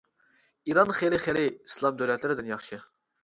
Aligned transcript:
ئىران 0.71 0.93
خىلى 0.99 1.19
خىلى 1.25 1.43
ئىسلام 1.51 1.99
دۆلەتلىرىدىن 2.01 2.49
ياخشى. 2.55 2.81